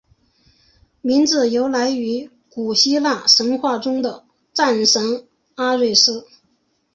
[1.01, 6.27] 名字由来于古希腊神话中的战神阿瑞斯。